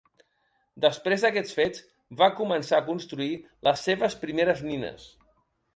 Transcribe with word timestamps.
Després 0.85 1.25
d'aquests 1.25 1.57
fets, 1.59 1.83
va 2.23 2.31
començar 2.41 2.81
a 2.81 2.87
construir 2.91 3.31
les 3.69 3.87
seves 3.91 4.19
primeres 4.25 4.69
nines. 4.73 5.07